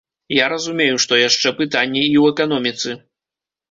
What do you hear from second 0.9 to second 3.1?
што яшчэ пытанне і ў эканоміцы.